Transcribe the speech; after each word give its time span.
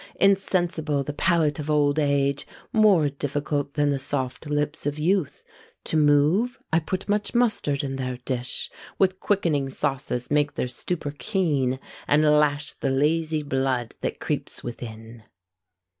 Insensible 0.19 1.03
the 1.03 1.13
palate 1.13 1.59
of 1.59 1.69
old 1.69 1.99
age, 1.99 2.47
More 2.73 3.07
difficult 3.07 3.75
than 3.75 3.91
the 3.91 3.99
soft 3.99 4.47
lips 4.47 4.87
of 4.87 4.97
youth, 4.97 5.43
To 5.83 5.95
move, 5.95 6.57
I 6.73 6.79
put 6.79 7.07
much 7.07 7.35
mustard 7.35 7.83
in 7.83 7.97
their 7.97 8.17
dish; 8.17 8.71
With 8.97 9.19
quickening 9.19 9.69
sauces 9.69 10.31
make 10.31 10.55
their 10.55 10.67
stupor 10.67 11.11
keen, 11.15 11.79
And 12.07 12.23
lash 12.25 12.73
the 12.73 12.89
lazy 12.89 13.43
blood 13.43 13.93
that 14.01 14.19
creeps 14.19 14.63
within. 14.63 15.25